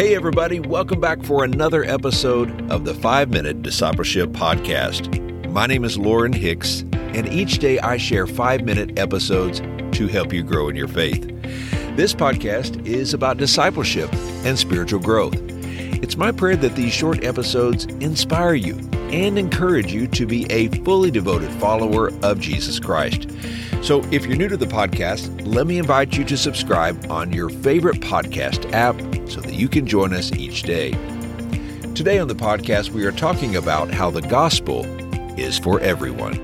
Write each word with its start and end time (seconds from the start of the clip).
Hey, 0.00 0.14
everybody, 0.14 0.60
welcome 0.60 0.98
back 0.98 1.22
for 1.24 1.44
another 1.44 1.84
episode 1.84 2.72
of 2.72 2.86
the 2.86 2.94
5 2.94 3.28
Minute 3.28 3.60
Discipleship 3.60 4.30
Podcast. 4.30 5.50
My 5.50 5.66
name 5.66 5.84
is 5.84 5.98
Lauren 5.98 6.32
Hicks, 6.32 6.80
and 6.94 7.28
each 7.28 7.58
day 7.58 7.78
I 7.80 7.98
share 7.98 8.26
5 8.26 8.64
minute 8.64 8.98
episodes 8.98 9.60
to 9.60 10.08
help 10.08 10.32
you 10.32 10.42
grow 10.42 10.70
in 10.70 10.74
your 10.74 10.88
faith. 10.88 11.28
This 11.96 12.14
podcast 12.14 12.86
is 12.86 13.12
about 13.12 13.36
discipleship 13.36 14.10
and 14.42 14.58
spiritual 14.58 15.00
growth. 15.00 15.36
It's 15.36 16.16
my 16.16 16.32
prayer 16.32 16.56
that 16.56 16.76
these 16.76 16.94
short 16.94 17.22
episodes 17.22 17.84
inspire 18.00 18.54
you 18.54 18.76
and 19.12 19.38
encourage 19.38 19.92
you 19.92 20.06
to 20.06 20.24
be 20.24 20.50
a 20.50 20.68
fully 20.82 21.10
devoted 21.10 21.52
follower 21.60 22.10
of 22.22 22.40
Jesus 22.40 22.80
Christ. 22.80 23.28
So, 23.82 24.04
if 24.10 24.26
you're 24.26 24.36
new 24.36 24.48
to 24.48 24.58
the 24.58 24.66
podcast, 24.66 25.46
let 25.46 25.66
me 25.66 25.78
invite 25.78 26.16
you 26.16 26.24
to 26.24 26.36
subscribe 26.36 27.10
on 27.10 27.32
your 27.32 27.48
favorite 27.48 28.00
podcast 28.00 28.70
app 28.72 28.96
so 29.28 29.40
that 29.40 29.54
you 29.54 29.68
can 29.68 29.86
join 29.86 30.12
us 30.12 30.30
each 30.32 30.64
day. 30.64 30.90
Today 31.94 32.18
on 32.18 32.28
the 32.28 32.34
podcast, 32.34 32.90
we 32.90 33.06
are 33.06 33.12
talking 33.12 33.56
about 33.56 33.90
how 33.90 34.10
the 34.10 34.20
gospel 34.20 34.84
is 35.40 35.58
for 35.58 35.80
everyone. 35.80 36.34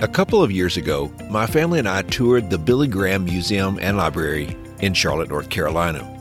A 0.00 0.08
couple 0.08 0.42
of 0.42 0.52
years 0.52 0.76
ago, 0.76 1.10
my 1.30 1.46
family 1.46 1.78
and 1.78 1.88
I 1.88 2.02
toured 2.02 2.50
the 2.50 2.58
Billy 2.58 2.86
Graham 2.86 3.24
Museum 3.24 3.78
and 3.80 3.96
Library 3.96 4.54
in 4.80 4.92
Charlotte, 4.92 5.30
North 5.30 5.48
Carolina. 5.48 6.12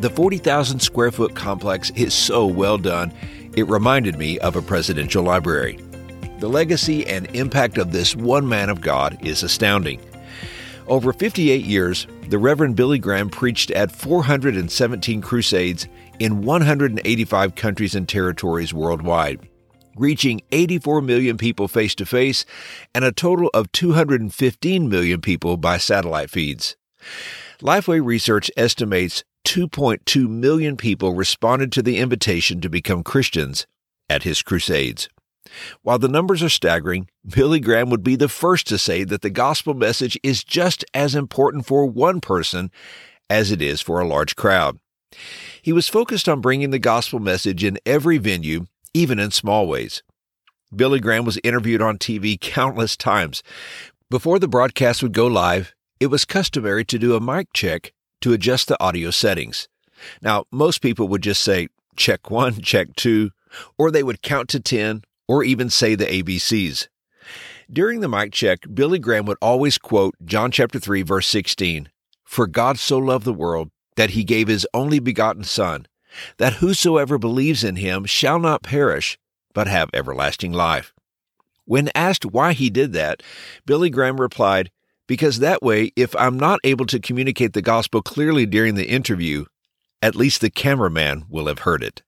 The 0.00 0.10
40,000 0.10 0.80
square 0.80 1.12
foot 1.12 1.36
complex 1.36 1.90
is 1.90 2.12
so 2.12 2.44
well 2.44 2.76
done 2.76 3.12
it 3.56 3.68
reminded 3.68 4.16
me 4.16 4.38
of 4.38 4.56
a 4.56 4.62
presidential 4.62 5.22
library. 5.22 5.78
The 6.38 6.48
legacy 6.48 7.06
and 7.06 7.26
impact 7.34 7.78
of 7.78 7.92
this 7.92 8.16
one 8.16 8.48
man 8.48 8.70
of 8.70 8.80
God 8.80 9.18
is 9.20 9.42
astounding. 9.42 10.00
Over 10.86 11.12
58 11.12 11.64
years, 11.64 12.06
the 12.28 12.38
Reverend 12.38 12.76
Billy 12.76 12.98
Graham 12.98 13.28
preached 13.28 13.70
at 13.70 13.92
417 13.92 15.20
crusades 15.20 15.86
in 16.18 16.42
185 16.42 17.54
countries 17.54 17.94
and 17.94 18.08
territories 18.08 18.74
worldwide, 18.74 19.48
reaching 19.96 20.40
84 20.50 21.02
million 21.02 21.36
people 21.36 21.68
face 21.68 21.94
to 21.96 22.06
face 22.06 22.44
and 22.94 23.04
a 23.04 23.12
total 23.12 23.50
of 23.54 23.70
215 23.72 24.88
million 24.88 25.20
people 25.20 25.56
by 25.56 25.76
satellite 25.76 26.30
feeds. 26.30 26.76
Lifeway 27.60 28.04
Research 28.04 28.50
estimates 28.56 29.22
2.2 29.50 30.28
million 30.28 30.76
people 30.76 31.12
responded 31.12 31.72
to 31.72 31.82
the 31.82 31.98
invitation 31.98 32.60
to 32.60 32.68
become 32.70 33.02
Christians 33.02 33.66
at 34.08 34.22
his 34.22 34.42
crusades. 34.42 35.08
While 35.82 35.98
the 35.98 36.06
numbers 36.06 36.40
are 36.44 36.48
staggering, 36.48 37.08
Billy 37.26 37.58
Graham 37.58 37.90
would 37.90 38.04
be 38.04 38.14
the 38.14 38.28
first 38.28 38.68
to 38.68 38.78
say 38.78 39.02
that 39.02 39.22
the 39.22 39.28
gospel 39.28 39.74
message 39.74 40.16
is 40.22 40.44
just 40.44 40.84
as 40.94 41.16
important 41.16 41.66
for 41.66 41.84
one 41.84 42.20
person 42.20 42.70
as 43.28 43.50
it 43.50 43.60
is 43.60 43.80
for 43.80 43.98
a 43.98 44.06
large 44.06 44.36
crowd. 44.36 44.78
He 45.60 45.72
was 45.72 45.88
focused 45.88 46.28
on 46.28 46.40
bringing 46.40 46.70
the 46.70 46.78
gospel 46.78 47.18
message 47.18 47.64
in 47.64 47.76
every 47.84 48.18
venue, 48.18 48.66
even 48.94 49.18
in 49.18 49.32
small 49.32 49.66
ways. 49.66 50.04
Billy 50.72 51.00
Graham 51.00 51.24
was 51.24 51.40
interviewed 51.42 51.82
on 51.82 51.98
TV 51.98 52.40
countless 52.40 52.96
times. 52.96 53.42
Before 54.10 54.38
the 54.38 54.46
broadcast 54.46 55.02
would 55.02 55.12
go 55.12 55.26
live, 55.26 55.74
it 55.98 56.06
was 56.06 56.24
customary 56.24 56.84
to 56.84 57.00
do 57.00 57.16
a 57.16 57.20
mic 57.20 57.48
check 57.52 57.92
to 58.20 58.32
adjust 58.32 58.68
the 58.68 58.82
audio 58.82 59.10
settings. 59.10 59.68
Now, 60.22 60.44
most 60.50 60.80
people 60.80 61.08
would 61.08 61.22
just 61.22 61.42
say 61.42 61.68
check 61.96 62.30
one, 62.30 62.54
check 62.62 62.94
two, 62.96 63.30
or 63.78 63.90
they 63.90 64.02
would 64.02 64.22
count 64.22 64.48
to 64.50 64.60
10, 64.60 65.02
or 65.28 65.44
even 65.44 65.70
say 65.70 65.94
the 65.94 66.06
ABCs. 66.06 66.88
During 67.72 68.00
the 68.00 68.08
mic 68.08 68.32
check, 68.32 68.66
Billy 68.72 68.98
Graham 68.98 69.26
would 69.26 69.38
always 69.40 69.78
quote 69.78 70.14
John 70.24 70.50
chapter 70.50 70.80
3 70.80 71.02
verse 71.02 71.28
16, 71.28 71.88
"For 72.24 72.46
God 72.46 72.78
so 72.78 72.98
loved 72.98 73.24
the 73.24 73.32
world 73.32 73.70
that 73.96 74.10
he 74.10 74.24
gave 74.24 74.48
his 74.48 74.66
only 74.74 74.98
begotten 74.98 75.44
son, 75.44 75.86
that 76.38 76.54
whosoever 76.54 77.16
believes 77.16 77.62
in 77.62 77.76
him 77.76 78.06
shall 78.06 78.40
not 78.40 78.64
perish, 78.64 79.18
but 79.54 79.68
have 79.68 79.90
everlasting 79.94 80.52
life." 80.52 80.92
When 81.64 81.90
asked 81.94 82.24
why 82.24 82.52
he 82.52 82.70
did 82.70 82.92
that, 82.94 83.22
Billy 83.64 83.90
Graham 83.90 84.20
replied, 84.20 84.72
because 85.10 85.40
that 85.40 85.60
way, 85.60 85.90
if 85.96 86.14
I'm 86.14 86.38
not 86.38 86.60
able 86.62 86.86
to 86.86 87.00
communicate 87.00 87.52
the 87.52 87.62
gospel 87.62 88.00
clearly 88.00 88.46
during 88.46 88.76
the 88.76 88.88
interview, 88.88 89.44
at 90.00 90.14
least 90.14 90.40
the 90.40 90.50
cameraman 90.50 91.24
will 91.28 91.48
have 91.48 91.66
heard 91.66 91.82
it. 91.82 92.04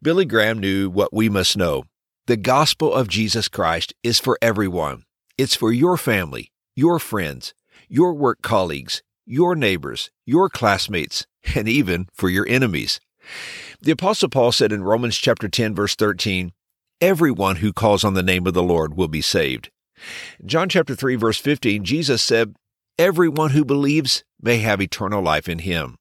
Billy 0.00 0.24
Graham 0.24 0.58
knew 0.58 0.88
what 0.88 1.12
we 1.12 1.28
must 1.28 1.54
know. 1.54 1.84
The 2.26 2.38
gospel 2.38 2.94
of 2.94 3.08
Jesus 3.08 3.46
Christ 3.46 3.92
is 4.02 4.18
for 4.18 4.38
everyone. 4.40 5.02
It's 5.36 5.54
for 5.54 5.70
your 5.70 5.98
family, 5.98 6.50
your 6.74 6.98
friends, 6.98 7.52
your 7.90 8.14
work 8.14 8.40
colleagues, 8.40 9.02
your 9.26 9.54
neighbors, 9.54 10.10
your 10.24 10.48
classmates, 10.48 11.26
and 11.54 11.68
even 11.68 12.08
for 12.14 12.30
your 12.30 12.48
enemies. 12.48 13.00
The 13.82 13.92
apostle 13.92 14.30
Paul 14.30 14.52
said 14.52 14.72
in 14.72 14.82
Romans 14.82 15.18
chapter 15.18 15.46
10 15.46 15.74
verse 15.74 15.94
13, 15.94 16.52
everyone 17.02 17.56
who 17.56 17.74
calls 17.74 18.02
on 18.02 18.14
the 18.14 18.22
name 18.22 18.46
of 18.46 18.54
the 18.54 18.62
Lord 18.62 18.96
will 18.96 19.08
be 19.08 19.20
saved. 19.20 19.68
John 20.44 20.68
chapter 20.68 20.94
3 20.94 21.16
verse 21.16 21.38
15, 21.38 21.84
Jesus 21.84 22.22
said, 22.22 22.54
Everyone 22.98 23.50
who 23.50 23.64
believes 23.64 24.24
may 24.40 24.58
have 24.58 24.80
eternal 24.80 25.22
life 25.22 25.48
in 25.48 25.60
him. 25.60 25.96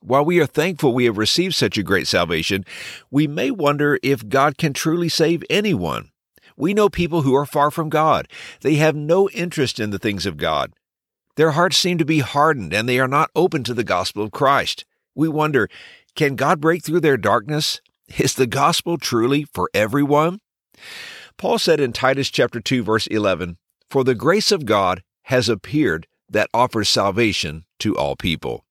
While 0.00 0.24
we 0.24 0.40
are 0.40 0.46
thankful 0.46 0.94
we 0.94 1.04
have 1.04 1.18
received 1.18 1.54
such 1.54 1.78
a 1.78 1.82
great 1.82 2.08
salvation, 2.08 2.64
we 3.10 3.26
may 3.26 3.50
wonder 3.50 3.98
if 4.02 4.28
God 4.28 4.58
can 4.58 4.72
truly 4.72 5.08
save 5.08 5.44
anyone. 5.48 6.10
We 6.56 6.74
know 6.74 6.88
people 6.88 7.22
who 7.22 7.34
are 7.34 7.46
far 7.46 7.70
from 7.70 7.88
God. 7.88 8.28
They 8.60 8.74
have 8.76 8.96
no 8.96 9.28
interest 9.30 9.78
in 9.78 9.90
the 9.90 9.98
things 9.98 10.26
of 10.26 10.36
God. 10.36 10.72
Their 11.36 11.52
hearts 11.52 11.78
seem 11.78 11.98
to 11.98 12.04
be 12.04 12.18
hardened 12.18 12.72
and 12.72 12.88
they 12.88 12.98
are 12.98 13.08
not 13.08 13.30
open 13.34 13.64
to 13.64 13.74
the 13.74 13.84
gospel 13.84 14.22
of 14.24 14.32
Christ. 14.32 14.84
We 15.14 15.28
wonder, 15.28 15.68
can 16.14 16.36
God 16.36 16.60
break 16.60 16.84
through 16.84 17.00
their 17.00 17.16
darkness? 17.16 17.80
Is 18.18 18.34
the 18.34 18.46
gospel 18.46 18.98
truly 18.98 19.44
for 19.44 19.70
everyone? 19.72 20.40
Paul 21.36 21.58
said 21.58 21.80
in 21.80 21.92
Titus 21.92 22.30
chapter 22.30 22.60
2 22.60 22.82
verse 22.82 23.06
11, 23.06 23.58
"For 23.90 24.04
the 24.04 24.14
grace 24.14 24.52
of 24.52 24.66
God 24.66 25.02
has 25.24 25.48
appeared 25.48 26.06
that 26.28 26.50
offers 26.54 26.88
salvation 26.88 27.64
to 27.80 27.96
all 27.96 28.16
people." 28.16 28.64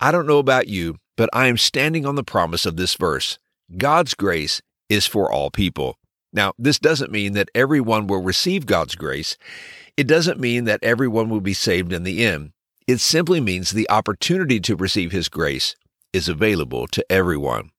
I 0.00 0.12
don't 0.12 0.26
know 0.26 0.38
about 0.38 0.68
you, 0.68 0.96
but 1.16 1.28
I 1.32 1.46
am 1.48 1.58
standing 1.58 2.06
on 2.06 2.14
the 2.14 2.24
promise 2.24 2.64
of 2.64 2.76
this 2.76 2.94
verse. 2.94 3.38
God's 3.76 4.14
grace 4.14 4.62
is 4.88 5.06
for 5.06 5.30
all 5.30 5.50
people. 5.50 5.98
Now, 6.32 6.52
this 6.58 6.78
doesn't 6.78 7.12
mean 7.12 7.32
that 7.34 7.50
everyone 7.54 8.06
will 8.06 8.22
receive 8.22 8.66
God's 8.66 8.94
grace. 8.94 9.36
It 9.96 10.06
doesn't 10.06 10.40
mean 10.40 10.64
that 10.64 10.82
everyone 10.82 11.28
will 11.28 11.40
be 11.40 11.54
saved 11.54 11.92
in 11.92 12.04
the 12.04 12.24
end. 12.24 12.52
It 12.86 12.98
simply 12.98 13.40
means 13.40 13.70
the 13.70 13.90
opportunity 13.90 14.60
to 14.60 14.76
receive 14.76 15.12
His 15.12 15.28
grace 15.28 15.76
is 16.12 16.28
available 16.28 16.86
to 16.88 17.04
everyone. 17.12 17.70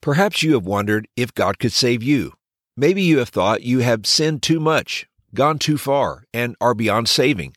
Perhaps 0.00 0.42
you 0.42 0.52
have 0.52 0.66
wondered 0.66 1.08
if 1.16 1.34
God 1.34 1.58
could 1.58 1.72
save 1.72 2.02
you. 2.02 2.34
Maybe 2.76 3.02
you 3.02 3.18
have 3.18 3.28
thought 3.28 3.62
you 3.62 3.80
have 3.80 4.06
sinned 4.06 4.42
too 4.42 4.58
much, 4.58 5.06
gone 5.32 5.58
too 5.58 5.78
far, 5.78 6.24
and 6.34 6.56
are 6.60 6.74
beyond 6.74 7.08
saving. 7.08 7.54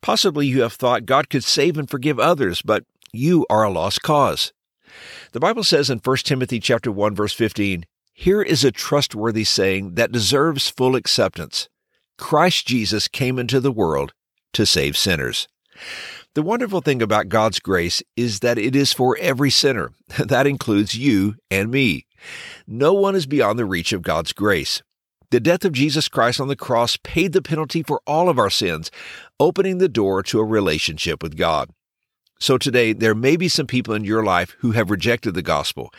Possibly 0.00 0.46
you 0.46 0.62
have 0.62 0.72
thought 0.72 1.06
God 1.06 1.28
could 1.28 1.44
save 1.44 1.76
and 1.76 1.88
forgive 1.88 2.18
others, 2.18 2.62
but 2.62 2.84
you 3.12 3.44
are 3.50 3.64
a 3.64 3.70
lost 3.70 4.02
cause. 4.02 4.52
The 5.32 5.40
Bible 5.40 5.64
says 5.64 5.90
in 5.90 5.98
1 5.98 6.16
Timothy 6.18 6.60
chapter 6.60 6.90
1 6.90 7.14
verse 7.14 7.32
15, 7.32 7.84
here 8.14 8.40
is 8.40 8.64
a 8.64 8.70
trustworthy 8.70 9.44
saying 9.44 9.96
that 9.96 10.12
deserves 10.12 10.70
full 10.70 10.94
acceptance. 10.94 11.68
Christ 12.16 12.66
Jesus 12.66 13.08
came 13.08 13.38
into 13.38 13.58
the 13.60 13.72
world 13.72 14.14
to 14.52 14.64
save 14.64 14.96
sinners. 14.96 15.48
The 16.34 16.42
wonderful 16.42 16.80
thing 16.80 17.00
about 17.00 17.28
God's 17.28 17.60
grace 17.60 18.02
is 18.16 18.40
that 18.40 18.58
it 18.58 18.74
is 18.74 18.92
for 18.92 19.16
every 19.20 19.50
sinner. 19.50 19.92
That 20.18 20.48
includes 20.48 20.96
you 20.96 21.36
and 21.48 21.70
me. 21.70 22.06
No 22.66 22.92
one 22.92 23.14
is 23.14 23.26
beyond 23.26 23.56
the 23.56 23.64
reach 23.64 23.92
of 23.92 24.02
God's 24.02 24.32
grace. 24.32 24.82
The 25.30 25.38
death 25.38 25.64
of 25.64 25.72
Jesus 25.72 26.08
Christ 26.08 26.40
on 26.40 26.48
the 26.48 26.56
cross 26.56 26.96
paid 27.04 27.32
the 27.32 27.42
penalty 27.42 27.84
for 27.84 28.00
all 28.04 28.28
of 28.28 28.38
our 28.38 28.50
sins, 28.50 28.90
opening 29.38 29.78
the 29.78 29.88
door 29.88 30.24
to 30.24 30.40
a 30.40 30.44
relationship 30.44 31.22
with 31.22 31.36
God. 31.36 31.70
So 32.40 32.58
today, 32.58 32.92
there 32.92 33.14
may 33.14 33.36
be 33.36 33.48
some 33.48 33.68
people 33.68 33.94
in 33.94 34.02
your 34.02 34.24
life 34.24 34.56
who 34.58 34.72
have 34.72 34.90
rejected 34.90 35.34
the 35.34 35.42
gospel. 35.42 35.92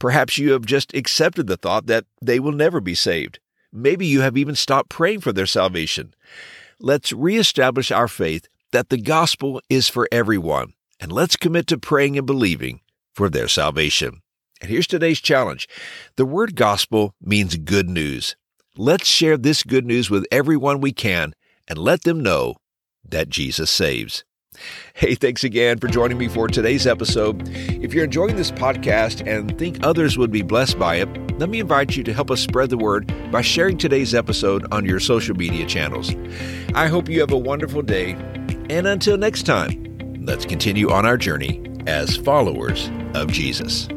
Perhaps 0.00 0.36
you 0.36 0.50
have 0.50 0.66
just 0.66 0.94
accepted 0.94 1.46
the 1.46 1.56
thought 1.56 1.86
that 1.86 2.06
they 2.20 2.40
will 2.40 2.52
never 2.52 2.80
be 2.80 2.96
saved. 2.96 3.38
Maybe 3.72 4.04
you 4.04 4.20
have 4.22 4.36
even 4.36 4.56
stopped 4.56 4.90
praying 4.90 5.20
for 5.20 5.32
their 5.32 5.46
salvation. 5.46 6.12
Let's 6.80 7.12
reestablish 7.12 7.92
our 7.92 8.08
faith 8.08 8.48
that 8.76 8.90
the 8.90 8.98
gospel 8.98 9.58
is 9.70 9.88
for 9.88 10.06
everyone, 10.12 10.74
and 11.00 11.10
let's 11.10 11.34
commit 11.34 11.66
to 11.66 11.78
praying 11.78 12.18
and 12.18 12.26
believing 12.26 12.78
for 13.14 13.30
their 13.30 13.48
salvation. 13.48 14.20
And 14.60 14.70
here's 14.70 14.86
today's 14.86 15.18
challenge. 15.18 15.66
The 16.16 16.26
word 16.26 16.54
gospel 16.54 17.14
means 17.18 17.56
good 17.56 17.88
news. 17.88 18.36
Let's 18.76 19.08
share 19.08 19.38
this 19.38 19.62
good 19.62 19.86
news 19.86 20.10
with 20.10 20.26
everyone 20.30 20.82
we 20.82 20.92
can 20.92 21.32
and 21.66 21.78
let 21.78 22.02
them 22.02 22.22
know 22.22 22.56
that 23.02 23.30
Jesus 23.30 23.70
saves. 23.70 24.24
Hey, 24.92 25.14
thanks 25.14 25.42
again 25.42 25.78
for 25.78 25.88
joining 25.88 26.18
me 26.18 26.28
for 26.28 26.46
today's 26.46 26.86
episode. 26.86 27.48
If 27.82 27.94
you're 27.94 28.04
enjoying 28.04 28.36
this 28.36 28.50
podcast 28.50 29.26
and 29.26 29.56
think 29.58 29.86
others 29.86 30.18
would 30.18 30.30
be 30.30 30.42
blessed 30.42 30.78
by 30.78 30.96
it, 30.96 31.08
let 31.38 31.48
me 31.48 31.60
invite 31.60 31.96
you 31.96 32.04
to 32.04 32.12
help 32.12 32.30
us 32.30 32.42
spread 32.42 32.68
the 32.68 32.76
word 32.76 33.10
by 33.32 33.40
sharing 33.40 33.78
today's 33.78 34.14
episode 34.14 34.70
on 34.70 34.84
your 34.84 35.00
social 35.00 35.34
media 35.34 35.64
channels. 35.64 36.14
I 36.74 36.88
hope 36.88 37.08
you 37.08 37.20
have 37.20 37.32
a 37.32 37.38
wonderful 37.38 37.80
day 37.80 38.16
And 38.68 38.86
until 38.86 39.16
next 39.16 39.44
time, 39.44 40.24
let's 40.24 40.44
continue 40.44 40.90
on 40.90 41.06
our 41.06 41.16
journey 41.16 41.62
as 41.86 42.16
followers 42.16 42.90
of 43.14 43.30
Jesus. 43.30 43.88